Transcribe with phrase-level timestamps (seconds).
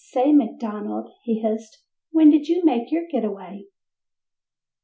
[0.03, 3.67] "Say, McDonald," he hissed, "when did you make your getaway?"